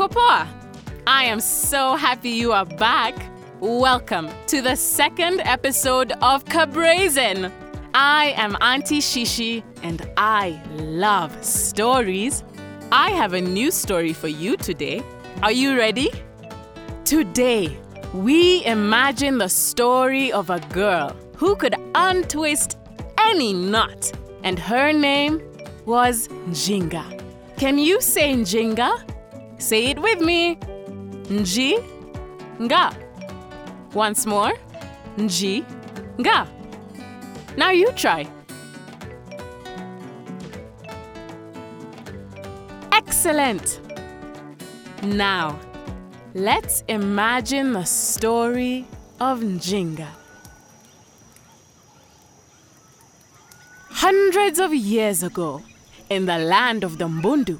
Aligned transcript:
everyone! 0.00 0.48
I 1.08 1.24
am 1.24 1.40
so 1.40 1.96
happy 1.96 2.30
you 2.30 2.52
are 2.52 2.64
back. 2.64 3.14
Welcome 3.58 4.28
to 4.46 4.62
the 4.62 4.76
second 4.76 5.40
episode 5.40 6.12
of 6.22 6.44
KaBrazen. 6.44 7.50
I 7.94 8.32
am 8.36 8.56
Auntie 8.60 9.00
Shishi 9.00 9.64
and 9.82 10.08
I 10.16 10.60
love 10.76 11.32
stories. 11.44 12.44
I 12.92 13.10
have 13.10 13.32
a 13.32 13.40
new 13.40 13.72
story 13.72 14.12
for 14.12 14.28
you 14.28 14.56
today. 14.56 15.02
Are 15.42 15.50
you 15.50 15.76
ready? 15.76 16.12
Today, 17.04 17.76
we 18.14 18.64
imagine 18.66 19.38
the 19.38 19.48
story 19.48 20.30
of 20.30 20.50
a 20.50 20.60
girl 20.72 21.16
who 21.36 21.56
could 21.56 21.74
untwist 21.96 22.78
any 23.18 23.52
knot, 23.52 24.12
and 24.44 24.60
her 24.60 24.92
name 24.92 25.42
was 25.86 26.28
Njinga. 26.28 27.20
Can 27.56 27.78
you 27.78 28.00
say 28.00 28.32
Njinga? 28.34 29.17
Say 29.58 29.86
it 29.86 29.98
with 30.00 30.20
me. 30.20 30.56
Nji, 31.28 31.74
nga. 32.60 32.96
Once 33.92 34.24
more. 34.24 34.52
Nji, 35.16 35.64
nga. 36.20 36.46
Now 37.56 37.70
you 37.70 37.90
try. 37.92 38.26
Excellent. 42.92 43.80
Now, 45.02 45.58
let's 46.34 46.84
imagine 46.88 47.72
the 47.72 47.84
story 47.84 48.86
of 49.20 49.40
Njinga. 49.40 50.08
Hundreds 53.90 54.60
of 54.60 54.72
years 54.72 55.24
ago, 55.24 55.62
in 56.08 56.26
the 56.26 56.38
land 56.38 56.84
of 56.84 56.98
the 56.98 57.06
Mbundu, 57.08 57.58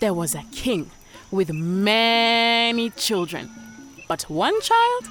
there 0.00 0.14
was 0.14 0.36
a 0.36 0.44
king 0.52 0.90
with 1.30 1.52
many 1.52 2.90
children. 2.90 3.50
But 4.08 4.22
one 4.22 4.60
child 4.60 5.08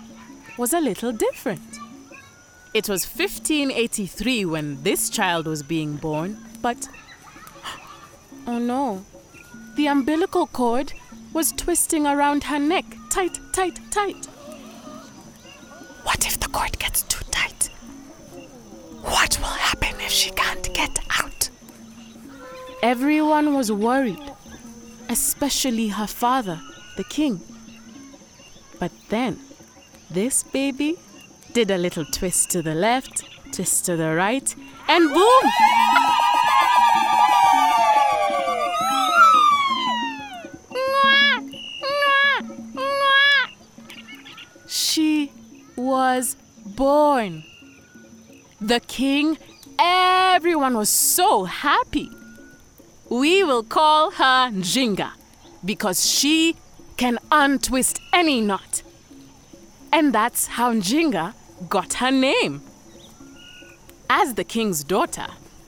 was 0.57 0.73
a 0.73 0.79
little 0.79 1.11
different. 1.11 1.79
It 2.73 2.87
was 2.87 3.05
1583 3.05 4.45
when 4.45 4.83
this 4.83 5.09
child 5.09 5.47
was 5.47 5.63
being 5.63 5.95
born, 5.95 6.37
but 6.61 6.87
oh 8.47 8.59
no, 8.59 9.05
the 9.75 9.87
umbilical 9.87 10.47
cord 10.47 10.93
was 11.33 11.51
twisting 11.53 12.05
around 12.05 12.43
her 12.43 12.59
neck 12.59 12.85
tight, 13.09 13.39
tight, 13.53 13.79
tight. 13.91 14.25
What 16.03 16.25
if 16.25 16.39
the 16.39 16.47
cord 16.47 16.77
gets 16.79 17.03
too 17.03 17.23
tight? 17.31 17.69
What 19.01 19.37
will 19.39 19.45
happen 19.45 19.95
if 20.01 20.11
she 20.11 20.31
can't 20.31 20.73
get 20.73 20.99
out? 21.19 21.49
Everyone 22.83 23.55
was 23.55 23.71
worried, 23.71 24.28
especially 25.09 25.87
her 25.87 26.07
father, 26.07 26.61
the 26.95 27.03
king. 27.03 27.41
But 28.79 28.91
then, 29.09 29.39
this 30.09 30.43
baby 30.43 30.97
did 31.51 31.71
a 31.71 31.77
little 31.77 32.05
twist 32.05 32.51
to 32.51 32.61
the 32.61 32.75
left, 32.75 33.23
twist 33.51 33.85
to 33.85 33.97
the 33.97 34.13
right, 34.13 34.55
and 34.87 35.13
boom! 35.13 35.51
She 44.67 45.31
was 45.75 46.37
born. 46.65 47.43
The 48.61 48.79
king, 48.81 49.37
everyone 49.79 50.77
was 50.77 50.89
so 50.89 51.45
happy. 51.45 52.11
We 53.09 53.43
will 53.43 53.63
call 53.63 54.11
her 54.11 54.51
Njinga 54.51 55.11
because 55.65 56.07
she 56.07 56.55
can 56.95 57.17
untwist 57.31 57.99
any 58.13 58.39
knot. 58.39 58.83
And 59.91 60.13
that's 60.13 60.45
how 60.45 60.71
Njinga 60.73 61.33
got 61.67 61.93
her 61.93 62.11
name. 62.11 62.61
As 64.09 64.35
the 64.35 64.43
king's 64.43 64.83
daughter, 64.83 65.25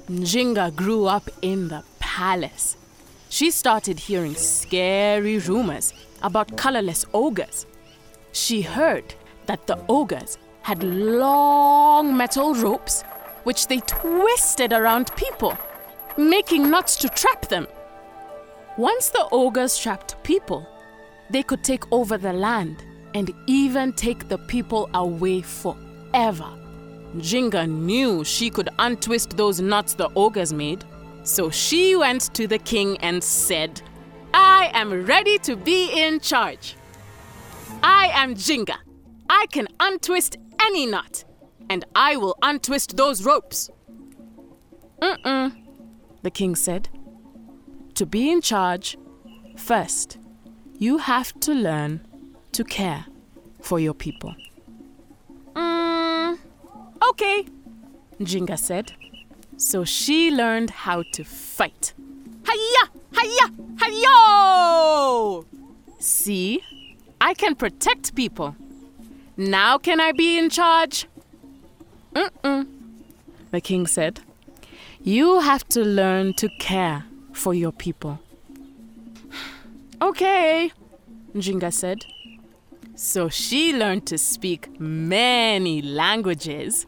Njinga 0.07 0.75
grew 0.75 1.05
up 1.07 1.29
in 1.41 1.69
the 1.69 1.83
palace. 1.99 2.77
She 3.29 3.49
started 3.49 3.99
hearing 3.99 4.35
scary 4.35 5.39
rumors 5.39 5.93
about 6.21 6.57
colorless 6.57 7.05
ogres. 7.11 7.65
She 8.33 8.61
heard 8.61 9.15
that 9.47 9.65
the 9.65 9.79
ogres 9.89 10.37
had 10.61 10.83
long 10.83 12.15
metal 12.15 12.53
ropes 12.53 13.01
which 13.45 13.67
they 13.67 13.79
twisted 13.79 14.73
around 14.73 15.15
people, 15.15 15.57
making 16.17 16.69
knots 16.69 16.95
to 16.97 17.09
trap 17.09 17.47
them. 17.49 17.67
Once 18.77 19.09
the 19.09 19.27
ogres 19.31 19.77
trapped 19.77 20.21
people, 20.23 20.67
they 21.29 21.43
could 21.43 21.63
take 21.63 21.91
over 21.91 22.17
the 22.17 22.33
land 22.33 22.83
and 23.13 23.31
even 23.47 23.93
take 23.93 24.27
the 24.27 24.37
people 24.37 24.89
away 24.93 25.41
forever. 25.41 26.49
Njinga 27.15 27.69
knew 27.69 28.23
she 28.23 28.49
could 28.49 28.69
untwist 28.79 29.35
those 29.35 29.59
knots 29.59 29.93
the 29.93 30.09
ogres 30.15 30.53
made, 30.53 30.85
so 31.23 31.49
she 31.49 31.95
went 31.95 32.33
to 32.33 32.47
the 32.47 32.57
king 32.59 32.97
and 32.99 33.23
said, 33.23 33.81
I 34.33 34.71
am 34.73 35.05
ready 35.05 35.37
to 35.39 35.55
be 35.55 35.91
in 35.91 36.21
charge. 36.21 36.75
I 37.83 38.11
am 38.13 38.35
Njinga. 38.35 38.75
I 39.29 39.45
can 39.51 39.67
untwist 39.79 40.37
any 40.61 40.85
knot, 40.85 41.25
and 41.69 41.85
I 41.95 42.15
will 42.15 42.37
untwist 42.41 42.95
those 42.95 43.25
ropes. 43.25 43.69
Mm-mm, 45.01 45.55
the 46.21 46.31
king 46.31 46.55
said. 46.55 46.89
To 47.95 48.05
be 48.05 48.31
in 48.31 48.41
charge, 48.41 48.97
first, 49.57 50.17
you 50.77 50.97
have 50.97 51.39
to 51.41 51.53
learn 51.53 52.01
to 52.53 52.63
care 52.63 53.05
for 53.61 53.79
your 53.79 53.93
people. 53.93 54.35
Mm, 55.53 56.37
okay, 57.09 57.45
Njinga 58.19 58.57
said. 58.57 58.93
So 59.57 59.83
she 59.83 60.31
learned 60.31 60.71
how 60.71 61.03
to 61.13 61.23
fight. 61.23 61.93
Hiya! 62.45 62.89
Hiya! 63.19 63.47
Hiyo! 63.75 65.45
See, 65.99 66.63
I 67.19 67.33
can 67.35 67.55
protect 67.55 68.15
people. 68.15 68.55
Now 69.37 69.77
can 69.77 69.99
I 69.99 70.11
be 70.11 70.37
in 70.37 70.49
charge? 70.49 71.07
Mm-mm, 72.15 72.67
the 73.51 73.61
king 73.61 73.85
said. 73.87 74.21
You 75.03 75.39
have 75.39 75.67
to 75.69 75.83
learn 75.83 76.35
to 76.35 76.47
care 76.59 77.05
for 77.33 77.55
your 77.55 77.71
people. 77.71 78.19
Okay, 79.99 80.71
Njinga 81.33 81.73
said. 81.73 82.05
So 82.95 83.27
she 83.27 83.73
learned 83.73 84.05
to 84.07 84.19
speak 84.19 84.79
many 84.79 85.81
languages. 85.81 86.85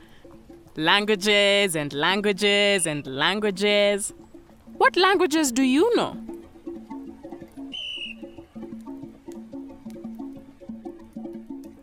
Languages 0.75 1.75
and 1.75 1.91
languages 1.91 2.85
and 2.85 3.05
languages. 3.07 4.13
What 4.77 4.95
languages 4.95 5.51
do 5.51 5.63
you 5.63 5.95
know? 5.95 6.15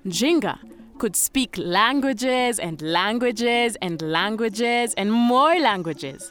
Njinga 0.06 0.58
could 1.00 1.16
speak 1.16 1.56
languages 1.56 2.58
and 2.58 2.82
languages 2.82 3.74
and 3.80 4.02
languages 4.02 4.92
and 4.98 5.10
more 5.10 5.58
languages. 5.58 6.30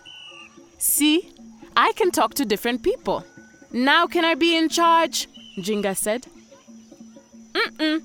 See, 0.78 1.31
I 1.75 1.91
can 1.94 2.12
talk 2.12 2.35
to 2.35 2.46
different 2.46 2.84
people. 2.84 3.25
Now 3.71 4.06
can 4.06 4.24
I 4.24 4.36
be 4.36 4.56
in 4.56 4.69
charge? 4.69 5.27
Njinga 5.57 5.98
said. 5.98 6.27
Mm-mm. 7.54 8.04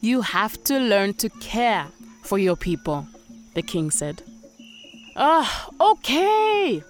You 0.00 0.22
have 0.22 0.64
to 0.64 0.78
learn 0.78 1.12
to 1.14 1.28
care 1.28 1.86
for 2.22 2.38
your 2.38 2.56
people, 2.56 3.06
the 3.52 3.60
king 3.62 3.90
said. 3.90 4.22
Ah, 5.14 5.68
okay. 5.78 6.82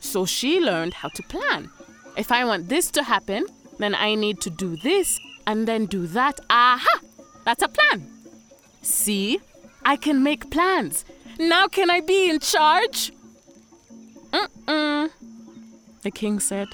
So 0.00 0.26
she 0.26 0.58
learned 0.58 0.94
how 0.94 1.10
to 1.10 1.22
plan. 1.22 1.70
If 2.16 2.32
I 2.32 2.44
want 2.44 2.68
this 2.68 2.90
to 2.90 3.04
happen, 3.04 3.46
then 3.78 3.94
I 3.94 4.16
need 4.16 4.40
to 4.40 4.50
do 4.50 4.76
this 4.78 5.20
and 5.46 5.68
then 5.68 5.86
do 5.86 6.08
that. 6.08 6.40
Aha! 6.50 7.00
That's 7.44 7.62
a 7.62 7.68
plan. 7.68 8.08
See? 8.82 9.40
I 9.84 9.96
can 9.96 10.22
make 10.22 10.50
plans. 10.50 11.04
Now 11.38 11.66
can 11.66 11.90
I 11.90 12.00
be 12.00 12.28
in 12.28 12.40
charge? 12.40 13.12
Mm-mm. 14.32 15.10
The 16.02 16.10
king 16.10 16.40
said, 16.40 16.68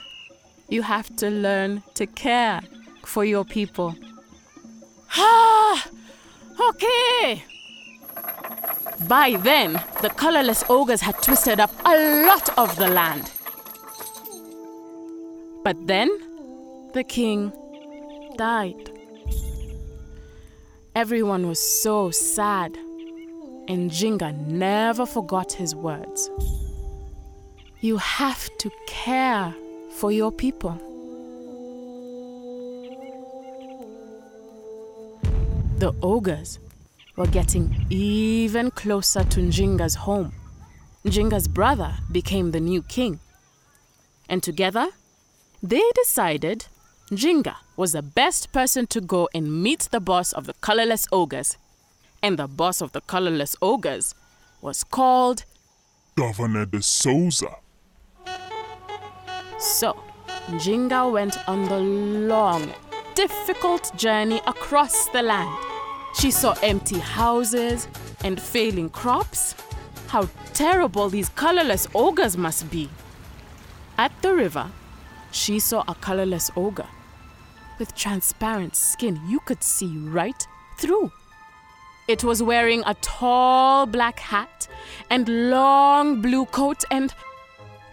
You 0.68 0.82
have 0.82 1.14
to 1.16 1.30
learn 1.30 1.82
to 1.94 2.06
care 2.06 2.60
for 3.04 3.24
your 3.24 3.44
people. 3.44 3.94
Ah, 5.16 5.86
okay. 6.68 7.44
By 9.06 9.36
then, 9.40 9.80
the 10.02 10.10
colorless 10.10 10.64
ogres 10.68 11.02
had 11.02 11.22
twisted 11.22 11.60
up 11.60 11.70
a 11.84 12.24
lot 12.26 12.58
of 12.58 12.74
the 12.76 12.88
land. 12.88 13.30
But 15.62 15.86
then, 15.86 16.08
the 16.94 17.04
king 17.04 17.52
died. 18.36 18.97
Everyone 21.04 21.46
was 21.46 21.60
so 21.60 22.10
sad, 22.10 22.76
and 23.68 23.88
Njinga 23.88 24.36
never 24.48 25.06
forgot 25.06 25.52
his 25.52 25.72
words. 25.72 26.28
You 27.80 27.98
have 27.98 28.50
to 28.58 28.68
care 28.88 29.54
for 29.92 30.10
your 30.10 30.32
people. 30.32 30.76
The 35.78 35.94
ogres 36.02 36.58
were 37.14 37.28
getting 37.28 37.86
even 37.90 38.72
closer 38.72 39.22
to 39.22 39.38
Njinga's 39.40 39.94
home. 39.94 40.32
Njinga's 41.04 41.46
brother 41.46 41.94
became 42.10 42.50
the 42.50 42.58
new 42.58 42.82
king. 42.82 43.20
And 44.28 44.42
together, 44.42 44.88
they 45.62 45.88
decided 45.94 46.66
Njinga 47.12 47.54
was 47.78 47.92
the 47.92 48.02
best 48.02 48.52
person 48.52 48.88
to 48.88 49.00
go 49.00 49.28
and 49.32 49.62
meet 49.62 49.88
the 49.92 50.00
boss 50.00 50.32
of 50.32 50.46
the 50.46 50.54
colorless 50.54 51.06
ogres. 51.12 51.56
And 52.20 52.36
the 52.36 52.48
boss 52.48 52.80
of 52.80 52.90
the 52.90 53.00
colorless 53.00 53.54
ogres 53.62 54.16
was 54.60 54.82
called 54.82 55.44
Governor 56.16 56.66
de 56.66 56.82
Souza. 56.82 57.54
So, 59.60 59.96
Njinga 60.48 61.12
went 61.12 61.38
on 61.48 61.68
the 61.68 61.78
long, 61.78 62.74
difficult 63.14 63.96
journey 63.96 64.40
across 64.48 65.08
the 65.10 65.22
land. 65.22 65.56
She 66.18 66.32
saw 66.32 66.56
empty 66.64 66.98
houses 66.98 67.86
and 68.24 68.42
failing 68.42 68.90
crops. 68.90 69.54
How 70.08 70.28
terrible 70.52 71.08
these 71.10 71.28
colorless 71.28 71.86
ogres 71.94 72.36
must 72.36 72.68
be. 72.72 72.90
At 73.96 74.10
the 74.20 74.34
river, 74.34 74.68
she 75.30 75.60
saw 75.60 75.84
a 75.86 75.94
colorless 75.94 76.50
ogre. 76.56 76.88
With 77.78 77.94
transparent 77.94 78.74
skin, 78.74 79.20
you 79.28 79.40
could 79.40 79.62
see 79.62 79.96
right 79.98 80.46
through. 80.78 81.12
It 82.08 82.24
was 82.24 82.42
wearing 82.42 82.82
a 82.86 82.94
tall 82.94 83.86
black 83.86 84.18
hat 84.18 84.66
and 85.10 85.50
long 85.50 86.20
blue 86.20 86.46
coat, 86.46 86.82
and 86.90 87.14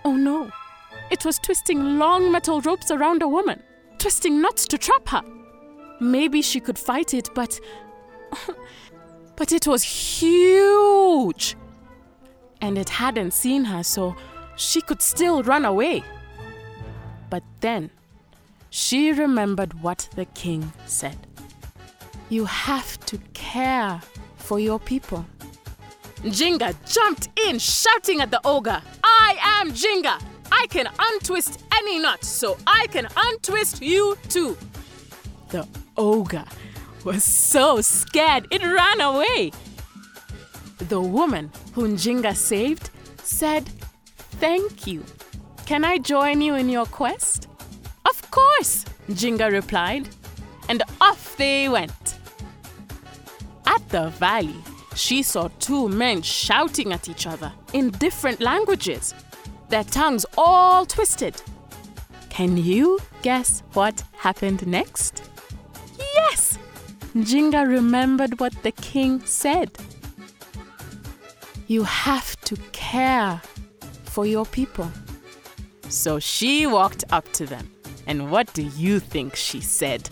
oh 0.04 0.16
no, 0.16 0.50
it 1.12 1.24
was 1.24 1.38
twisting 1.38 2.00
long 2.00 2.32
metal 2.32 2.62
ropes 2.62 2.90
around 2.90 3.22
a 3.22 3.28
woman, 3.28 3.62
twisting 4.00 4.42
knots 4.42 4.68
to 4.68 4.78
trap 4.78 5.10
her. 5.10 5.22
Maybe 6.00 6.42
she 6.42 6.60
could 6.60 6.80
fight 6.80 7.14
it, 7.14 7.30
but. 7.36 7.60
but 9.36 9.52
it 9.52 9.68
was 9.68 9.84
huge! 9.84 11.56
And 12.62 12.78
it 12.78 12.90
hadn't 12.90 13.32
seen 13.32 13.66
her, 13.66 13.84
so 13.84 14.16
she 14.56 14.82
could 14.82 15.02
still 15.02 15.44
run 15.44 15.66
away. 15.66 16.04
But 17.30 17.44
then 17.60 17.92
she 18.76 19.14
remembered 19.14 19.74
what 19.82 20.10
the 20.16 20.26
king 20.26 20.74
said. 20.86 21.16
You 22.28 22.44
have 22.44 23.00
to 23.06 23.18
care 23.34 24.02
for 24.36 24.60
your 24.60 24.80
people. 24.80 25.26
Njinga 26.24 26.76
jumped 26.86 27.30
in, 27.48 27.58
shouting 27.58 28.20
at 28.20 28.32
the 28.32 28.42
ogre, 28.44 28.82
I 29.02 29.38
am 29.42 29.72
Njinga! 29.72 30.22
I 30.52 30.68
can 30.70 30.90
untwist 31.00 31.64
any 31.72 32.00
knot, 32.00 32.26
so 32.26 32.58
I 32.68 32.88
can 32.88 33.08
untwist 33.16 33.82
you 33.82 34.18
too. 34.28 34.58
The 35.52 35.66
ogre 35.96 36.44
was 37.06 37.24
so 37.24 37.80
scared 37.80 38.46
it 38.52 38.62
ran 38.62 39.00
away. 39.00 39.54
The 40.80 41.00
woman 41.00 41.50
who 41.72 41.88
Njinga 41.88 42.36
saved 42.36 42.90
said, 43.24 43.70
Thank 44.42 44.86
you. 44.86 45.06
Can 45.66 45.86
I 45.86 45.98
join 45.98 46.42
you 46.42 46.56
in 46.56 46.68
your 46.68 46.86
quest? 46.86 47.48
Course, 48.36 48.84
Njinga 49.08 49.50
replied, 49.50 50.10
and 50.68 50.84
off 51.00 51.38
they 51.38 51.70
went. 51.70 52.20
At 53.66 53.88
the 53.88 54.10
valley, 54.10 54.62
she 54.94 55.24
saw 55.24 55.48
two 55.60 55.88
men 55.88 56.22
shouting 56.22 56.92
at 56.92 57.08
each 57.08 57.28
other 57.28 57.54
in 57.72 57.92
different 57.92 58.42
languages, 58.42 59.14
their 59.70 59.86
tongues 59.86 60.26
all 60.38 60.86
twisted. 60.86 61.42
Can 62.30 62.58
you 62.58 63.00
guess 63.22 63.64
what 63.72 64.04
happened 64.18 64.68
next? 64.68 65.24
Yes! 65.98 66.60
Njinga 67.16 67.66
remembered 67.66 68.42
what 68.42 68.54
the 68.64 68.74
king 68.74 69.22
said. 69.26 69.72
You 71.68 71.84
have 71.84 72.36
to 72.42 72.58
care 72.74 73.42
for 74.04 74.26
your 74.26 74.46
people. 74.46 74.92
So 75.88 76.20
she 76.20 76.68
walked 76.68 77.06
up 77.12 77.32
to 77.34 77.46
them. 77.46 77.70
And 78.08 78.32
what 78.32 78.54
do 78.54 78.64
you 78.64 79.00
think 79.00 79.36
she 79.36 79.62
said? 79.62 80.10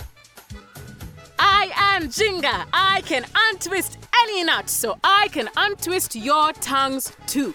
I 1.40 1.72
am 1.76 2.08
Njinga. 2.10 2.66
I 2.74 3.02
can 3.06 3.26
untwist 3.36 3.98
any 4.22 4.44
knot, 4.44 4.70
so 4.70 4.98
I 5.04 5.30
can 5.32 5.50
untwist 5.56 6.16
your 6.16 6.54
tongues 6.54 7.12
too. 7.28 7.54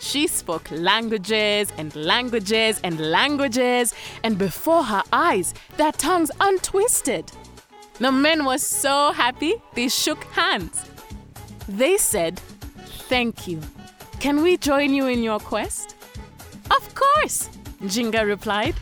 She 0.00 0.26
spoke 0.26 0.70
languages 0.70 1.72
and 1.76 1.94
languages 1.96 2.80
and 2.84 3.00
languages, 3.00 3.94
and 4.22 4.38
before 4.38 4.84
her 4.84 5.02
eyes, 5.12 5.54
their 5.76 5.92
tongues 5.92 6.30
untwisted. 6.40 7.30
The 7.98 8.12
men 8.12 8.44
were 8.44 8.58
so 8.58 9.12
happy, 9.12 9.54
they 9.74 9.88
shook 9.88 10.22
hands. 10.24 10.84
They 11.68 11.96
said, 11.96 12.40
Thank 13.08 13.48
you. 13.48 13.60
Can 14.20 14.42
we 14.42 14.56
join 14.56 14.94
you 14.94 15.06
in 15.06 15.22
your 15.22 15.40
quest? 15.40 15.96
Of 16.70 16.94
course, 16.94 17.48
Njinga 17.80 18.24
replied. 18.26 18.74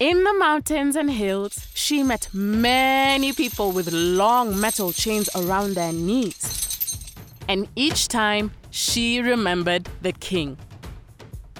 In 0.00 0.22
the 0.22 0.32
mountains 0.34 0.94
and 0.94 1.10
hills, 1.10 1.66
she 1.74 2.04
met 2.04 2.28
many 2.32 3.32
people 3.32 3.72
with 3.72 3.90
long 3.92 4.60
metal 4.60 4.92
chains 4.92 5.28
around 5.34 5.74
their 5.74 5.92
knees. 5.92 7.04
And 7.48 7.66
each 7.74 8.06
time, 8.06 8.52
she 8.70 9.20
remembered 9.20 9.88
the 10.02 10.12
king. 10.12 10.56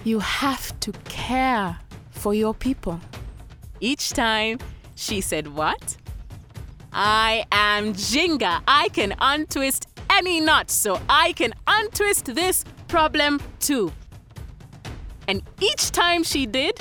You 0.05 0.21
have 0.21 0.79
to 0.79 0.93
care 1.09 1.81
for 2.11 2.33
your 2.33 2.55
people. 2.55 3.01
Each 3.81 4.11
time, 4.11 4.61
she 4.95 5.21
said, 5.21 5.49
What? 5.49 5.97
I 6.93 7.45
am 7.51 7.95
Njinga. 7.95 8.63
I 8.69 8.89
can 8.91 9.17
untwist 9.21 9.89
any 10.11 10.41
knot, 10.41 10.71
so 10.71 11.01
I 11.09 11.33
can 11.33 11.55
untwist 11.67 12.27
this 12.37 12.65
problem 12.87 13.41
too. 13.59 13.91
And 15.27 15.43
each 15.61 15.91
time 15.91 16.23
she 16.23 16.47
did, 16.47 16.79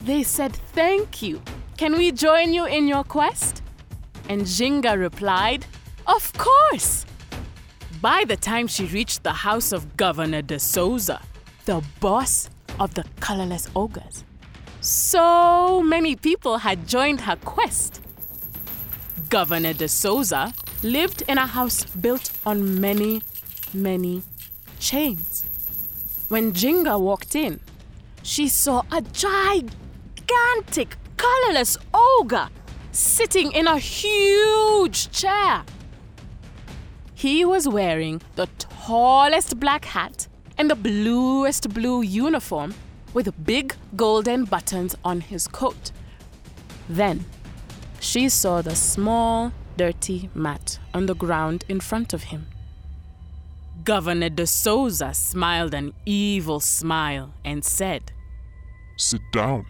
they 0.00 0.22
said, 0.22 0.54
Thank 0.74 1.22
you. 1.22 1.40
Can 1.76 1.96
we 1.96 2.12
join 2.12 2.52
you 2.52 2.66
in 2.66 2.88
your 2.88 3.04
quest? 3.04 3.62
And 4.28 4.42
Njinga 4.42 4.98
replied, 4.98 5.66
Of 6.06 6.32
course. 6.34 7.06
By 8.00 8.24
the 8.26 8.36
time 8.36 8.66
she 8.66 8.86
reached 8.86 9.22
the 9.24 9.32
house 9.32 9.72
of 9.72 9.96
Governor 9.96 10.42
de 10.42 10.58
Souza, 10.58 11.20
the 11.66 11.82
boss 12.00 12.48
of 12.78 12.94
the 12.94 13.04
colorless 13.20 13.68
ogres, 13.76 14.24
so 14.80 15.82
many 15.82 16.16
people 16.16 16.58
had 16.58 16.88
joined 16.88 17.20
her 17.22 17.36
quest. 17.36 18.00
Governor 19.28 19.74
de 19.74 19.88
Souza 19.88 20.52
lived 20.82 21.22
in 21.28 21.36
a 21.36 21.46
house 21.46 21.84
built 21.84 22.32
on 22.46 22.80
many, 22.80 23.22
many 23.74 24.22
chains. 24.78 25.44
When 26.28 26.52
Njinga 26.52 26.98
walked 26.98 27.34
in, 27.34 27.60
she 28.22 28.48
saw 28.48 28.82
a 28.90 29.02
gigantic 29.02 29.79
colorless 31.16 31.76
ogre 31.92 32.48
sitting 32.92 33.52
in 33.52 33.66
a 33.66 33.78
huge 33.78 35.10
chair. 35.10 35.64
He 37.14 37.44
was 37.44 37.68
wearing 37.68 38.22
the 38.36 38.48
tallest 38.58 39.60
black 39.60 39.84
hat 39.84 40.28
and 40.56 40.70
the 40.70 40.74
bluest 40.74 41.68
blue 41.74 42.02
uniform 42.02 42.74
with 43.12 43.44
big 43.44 43.74
golden 43.96 44.44
buttons 44.44 44.96
on 45.04 45.20
his 45.20 45.48
coat. 45.48 45.92
Then 46.88 47.24
she 48.00 48.28
saw 48.28 48.62
the 48.62 48.76
small, 48.76 49.52
dirty 49.76 50.30
mat 50.34 50.78
on 50.94 51.06
the 51.06 51.14
ground 51.14 51.64
in 51.68 51.80
front 51.80 52.12
of 52.12 52.24
him. 52.24 52.46
Governor 53.84 54.30
de 54.30 54.46
Souza 54.46 55.12
smiled 55.14 55.74
an 55.74 55.92
evil 56.06 56.60
smile 56.60 57.32
and 57.44 57.64
said, 57.64 58.12
Sit 58.96 59.22
down. 59.32 59.66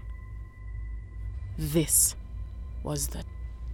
This 1.60 2.16
was 2.82 3.08
the 3.08 3.22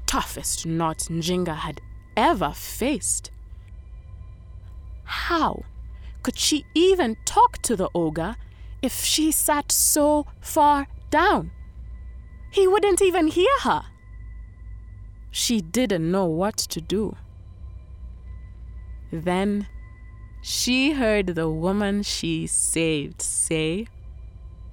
toughest 0.07 0.67
knot 0.67 1.07
Njinga 1.09 1.55
had 1.55 1.81
ever 2.17 2.51
faced. 2.51 3.31
How 5.05 5.63
could 6.25 6.37
she 6.37 6.65
even 6.75 7.17
talk 7.25 7.63
to 7.63 7.77
the 7.77 7.89
ogre 7.95 8.35
if 8.83 9.05
she 9.05 9.31
sat 9.31 9.71
so 9.71 10.27
far 10.41 10.89
down? 11.11 11.53
He 12.51 12.67
wouldn't 12.67 13.01
even 13.01 13.29
hear 13.29 13.57
her. 13.61 13.85
She 15.31 15.61
didn't 15.61 16.11
know 16.11 16.25
what 16.27 16.57
to 16.57 16.81
do. 16.81 17.15
Then 19.13 19.69
she 20.43 20.91
heard 20.91 21.37
the 21.37 21.49
woman 21.49 22.03
she 22.03 22.49
saved 22.49 23.23
say, 23.23 23.87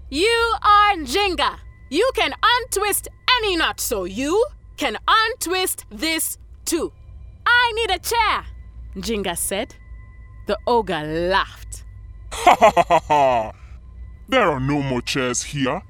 You 0.10 0.55
are 0.63 0.96
Njinga. 0.96 1.60
You 1.94 2.10
can 2.16 2.34
untwist 2.42 3.08
any 3.38 3.56
knot, 3.56 3.80
so 3.80 4.06
you 4.06 4.48
can 4.78 4.98
untwist 5.08 5.86
this 5.92 6.40
too. 6.66 6.92
I 7.46 7.72
need 7.76 7.92
a 7.92 8.00
chair, 8.00 8.46
Njinga 8.96 9.38
said. 9.38 9.76
The 10.48 10.58
ogre 10.66 11.04
laughed. 11.04 11.84
Ha 12.32 12.56
ha 12.60 12.72
ha 12.76 12.84
ha 12.90 13.00
ha! 13.00 13.52
There 14.28 14.50
are 14.50 14.60
no 14.60 14.82
more 14.82 15.04
chairs 15.04 15.44
here. 15.44 15.84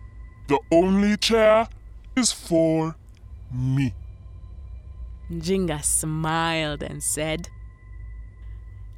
The 0.48 0.60
only 0.72 1.16
chair 1.16 1.70
is 2.18 2.34
for 2.34 2.98
me. 3.50 3.94
Njinga 5.32 5.82
smiled 5.86 6.84
and 6.84 7.02
said, 7.02 7.48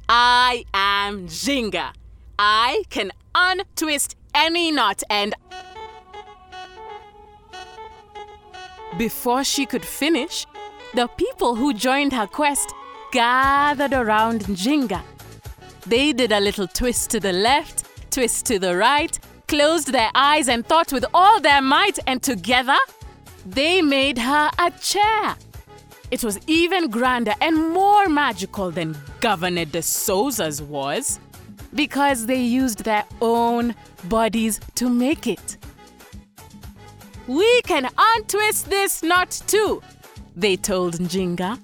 I 0.08 0.64
am 0.74 1.28
Njinga. 1.28 1.92
I 2.36 2.82
can 2.90 3.12
untwist 3.32 4.16
any 4.34 4.72
knot 4.72 5.04
and. 5.08 5.36
Before 8.98 9.44
she 9.44 9.66
could 9.66 9.84
finish, 9.84 10.46
the 10.94 11.06
people 11.06 11.54
who 11.54 11.74
joined 11.74 12.14
her 12.14 12.26
quest 12.26 12.72
gathered 13.12 13.92
around 13.92 14.44
Njinga. 14.44 15.02
They 15.86 16.12
did 16.14 16.32
a 16.32 16.40
little 16.40 16.66
twist 16.66 17.10
to 17.10 17.20
the 17.20 17.32
left, 17.32 17.84
twist 18.10 18.46
to 18.46 18.58
the 18.58 18.74
right, 18.74 19.18
closed 19.48 19.92
their 19.92 20.10
eyes, 20.14 20.48
and 20.48 20.66
thought 20.66 20.92
with 20.92 21.04
all 21.12 21.40
their 21.40 21.60
might, 21.60 21.98
and 22.06 22.22
together 22.22 22.76
they 23.44 23.82
made 23.82 24.16
her 24.16 24.50
a 24.58 24.70
chair. 24.70 25.36
It 26.10 26.24
was 26.24 26.38
even 26.46 26.88
grander 26.88 27.34
and 27.40 27.70
more 27.70 28.08
magical 28.08 28.70
than 28.70 28.96
Governor 29.20 29.66
de 29.66 29.82
Souza's 29.82 30.62
was 30.62 31.20
because 31.74 32.24
they 32.24 32.40
used 32.40 32.84
their 32.84 33.04
own 33.20 33.74
bodies 34.04 34.60
to 34.76 34.88
make 34.88 35.26
it. 35.26 35.58
We 37.26 37.62
can 37.62 37.88
untwist 37.98 38.70
this 38.70 39.02
knot 39.02 39.42
too, 39.46 39.82
they 40.36 40.56
told 40.56 40.94
Njinga. 40.94 41.58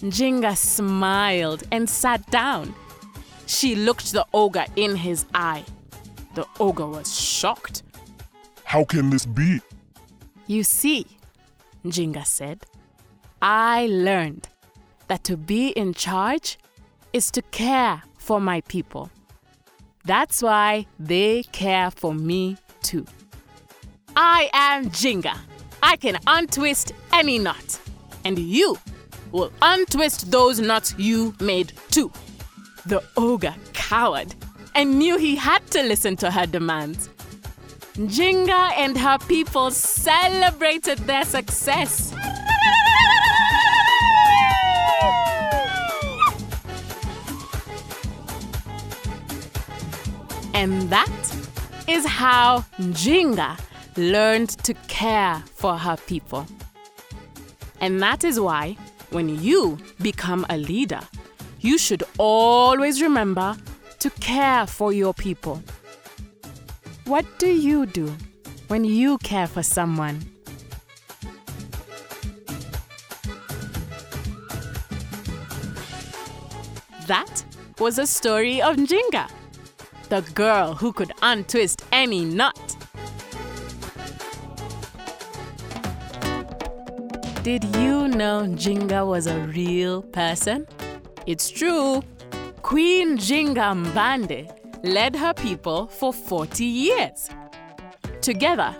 Njinga 0.00 0.56
smiled 0.56 1.64
and 1.72 1.90
sat 1.90 2.28
down. 2.30 2.74
She 3.46 3.74
looked 3.74 4.12
the 4.12 4.24
ogre 4.32 4.66
in 4.76 4.94
his 4.96 5.26
eye. 5.34 5.64
The 6.34 6.46
ogre 6.60 6.86
was 6.86 7.18
shocked. 7.18 7.82
How 8.64 8.84
can 8.84 9.10
this 9.10 9.26
be? 9.26 9.60
You 10.46 10.62
see, 10.62 11.06
Njinga 11.84 12.24
said, 12.24 12.64
I 13.42 13.88
learned 13.90 14.48
that 15.08 15.24
to 15.24 15.36
be 15.36 15.70
in 15.70 15.94
charge 15.94 16.58
is 17.12 17.32
to 17.32 17.42
care 17.42 18.02
for 18.18 18.40
my 18.40 18.60
people. 18.62 19.10
That's 20.04 20.42
why 20.42 20.86
they 20.98 21.42
care 21.42 21.90
for 21.90 22.14
me 22.14 22.56
too. 22.82 23.04
I 24.22 24.50
am 24.52 24.90
Njinga. 24.90 25.34
I 25.82 25.96
can 25.96 26.18
untwist 26.26 26.92
any 27.10 27.38
knot. 27.38 27.80
And 28.22 28.38
you 28.38 28.78
will 29.32 29.50
untwist 29.62 30.30
those 30.30 30.60
knots 30.60 30.94
you 30.98 31.34
made 31.40 31.72
too. 31.90 32.12
The 32.84 33.02
ogre 33.16 33.54
cowered 33.72 34.34
and 34.74 34.98
knew 34.98 35.16
he 35.16 35.36
had 35.36 35.66
to 35.70 35.82
listen 35.82 36.16
to 36.16 36.30
her 36.30 36.44
demands. 36.44 37.08
Njinga 37.94 38.72
and 38.76 38.98
her 38.98 39.16
people 39.26 39.70
celebrated 39.70 40.98
their 40.98 41.24
success. 41.24 42.12
And 50.52 50.90
that 50.90 51.34
is 51.88 52.04
how 52.04 52.66
Njinga 52.78 53.58
learned 54.00 54.50
to 54.64 54.74
care 54.88 55.42
for 55.54 55.76
her 55.76 55.96
people. 56.06 56.46
And 57.80 58.02
that 58.02 58.24
is 58.24 58.40
why, 58.40 58.76
when 59.10 59.28
you 59.42 59.78
become 60.02 60.44
a 60.50 60.56
leader, 60.56 61.00
you 61.60 61.78
should 61.78 62.02
always 62.18 63.00
remember 63.02 63.56
to 63.98 64.10
care 64.10 64.66
for 64.66 64.92
your 64.92 65.14
people. 65.14 65.62
What 67.04 67.26
do 67.38 67.48
you 67.48 67.86
do 67.86 68.12
when 68.68 68.84
you 68.84 69.18
care 69.18 69.46
for 69.46 69.62
someone? 69.62 70.20
That 77.06 77.44
was 77.78 77.98
a 77.98 78.06
story 78.06 78.62
of 78.62 78.76
Njinga, 78.76 79.28
the 80.08 80.20
girl 80.34 80.74
who 80.74 80.92
could 80.92 81.12
untwist 81.22 81.84
any 81.90 82.24
knot. 82.24 82.79
You 88.00 88.08
know 88.08 88.40
Njinga 88.46 89.06
was 89.06 89.26
a 89.26 89.38
real 89.40 90.00
person? 90.02 90.66
It's 91.26 91.50
true. 91.50 92.02
Queen 92.62 93.18
Njinga 93.18 93.74
Mbande 93.74 94.50
led 94.82 95.14
her 95.14 95.34
people 95.34 95.86
for 95.86 96.10
40 96.10 96.64
years. 96.64 97.28
Together, 98.22 98.74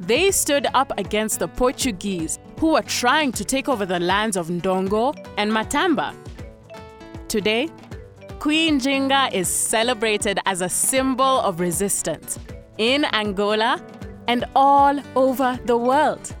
they 0.00 0.30
stood 0.30 0.66
up 0.72 0.90
against 0.96 1.38
the 1.38 1.48
Portuguese 1.48 2.38
who 2.60 2.72
were 2.72 2.82
trying 2.82 3.30
to 3.32 3.44
take 3.44 3.68
over 3.68 3.84
the 3.84 4.00
lands 4.00 4.38
of 4.38 4.48
Ndongo 4.48 5.14
and 5.36 5.52
Matamba. 5.52 6.14
Today, 7.28 7.68
Queen 8.38 8.80
Njinga 8.80 9.34
is 9.34 9.48
celebrated 9.48 10.38
as 10.46 10.62
a 10.62 10.68
symbol 10.70 11.40
of 11.40 11.60
resistance 11.60 12.38
in 12.78 13.04
Angola 13.12 13.84
and 14.28 14.46
all 14.56 14.98
over 15.14 15.60
the 15.66 15.76
world. 15.76 16.34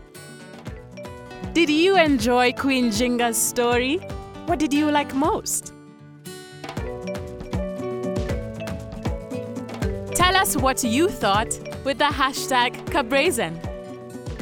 Did 1.52 1.68
you 1.68 1.98
enjoy 1.98 2.52
Queen 2.52 2.90
Njinga's 2.90 3.36
story? 3.36 3.98
What 4.46 4.58
did 4.58 4.72
you 4.72 4.90
like 4.90 5.14
most? 5.14 5.74
Tell 10.14 10.34
us 10.34 10.56
what 10.56 10.82
you 10.82 11.10
thought 11.10 11.50
with 11.84 11.98
the 11.98 12.06
hashtag 12.06 12.74
KaBrazen. 12.86 13.58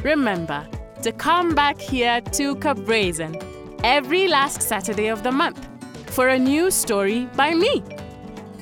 Remember 0.04 0.64
to 1.02 1.10
come 1.10 1.52
back 1.52 1.80
here 1.80 2.20
to 2.20 2.54
KaBrazen 2.54 3.42
every 3.82 4.28
last 4.28 4.62
Saturday 4.62 5.08
of 5.08 5.24
the 5.24 5.32
month 5.32 5.66
for 6.10 6.28
a 6.28 6.38
new 6.38 6.70
story 6.70 7.26
by 7.34 7.54
me, 7.54 7.82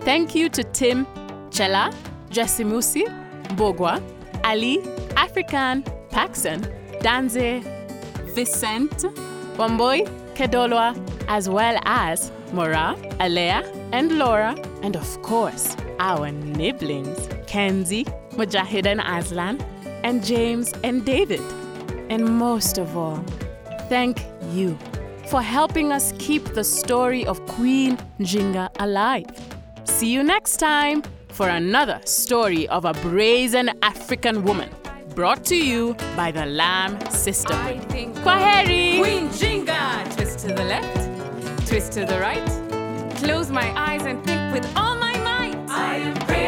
Thank 0.00 0.34
you 0.34 0.48
to 0.48 0.64
Tim, 0.64 1.06
Chela, 1.52 1.92
Jessimusi, 2.30 3.04
Mbogua, 3.50 4.02
Ali, 4.42 4.78
Afrikan, 5.14 5.84
Paxson, 6.10 6.62
Nthanze, 7.00 7.62
Vicent, 8.34 9.04
Wambui, 9.56 10.08
Kedolwa, 10.34 10.92
as 11.28 11.48
well 11.48 11.78
as 11.84 12.32
Moraa, 12.50 12.96
Aleya, 13.18 13.62
and 13.92 14.18
Laura, 14.18 14.56
and 14.82 14.96
of 14.96 15.22
course, 15.22 15.76
our 16.00 16.32
nibblings, 16.32 17.28
Kenzie, 17.46 18.06
Mujahid 18.32 18.86
and 18.86 19.00
Aslan, 19.00 19.60
and 20.02 20.24
James 20.24 20.72
and 20.82 21.04
David. 21.04 21.40
And 22.12 22.28
most 22.38 22.76
of 22.76 22.94
all, 22.94 23.24
thank 23.88 24.22
you 24.50 24.78
for 25.28 25.40
helping 25.40 25.92
us 25.92 26.12
keep 26.18 26.44
the 26.52 26.62
story 26.62 27.24
of 27.24 27.40
Queen 27.46 27.96
Njinga 28.20 28.68
alive. 28.80 29.24
See 29.84 30.12
you 30.12 30.22
next 30.22 30.58
time 30.58 31.02
for 31.28 31.48
another 31.48 32.02
story 32.04 32.68
of 32.68 32.84
a 32.84 32.92
brazen 32.92 33.70
African 33.80 34.44
woman 34.44 34.68
brought 35.14 35.42
to 35.46 35.56
you 35.56 35.94
by 36.14 36.30
the 36.30 36.44
LAM 36.44 37.00
Sisterhood. 37.08 37.80
Kwaheri! 38.22 39.00
Queen 39.00 39.30
Njinga! 39.30 40.14
Twist 40.14 40.40
to 40.40 40.48
the 40.48 40.64
left, 40.64 41.66
twist 41.66 41.92
to 41.92 42.04
the 42.04 42.20
right. 42.20 42.46
Close 43.16 43.50
my 43.50 43.72
eyes 43.74 44.02
and 44.02 44.22
think 44.26 44.52
with 44.52 44.66
all 44.76 44.96
my 44.96 45.16
might. 45.20 45.56
I 45.70 45.96
am 45.96 46.26
brave. 46.26 46.41